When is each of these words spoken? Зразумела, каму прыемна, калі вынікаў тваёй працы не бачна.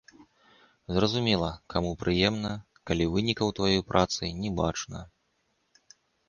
Зразумела, 0.95 1.49
каму 1.73 1.91
прыемна, 2.03 2.53
калі 2.93 3.05
вынікаў 3.17 3.53
тваёй 3.61 3.79
працы 3.91 4.23
не 4.41 4.49
бачна. 4.63 5.05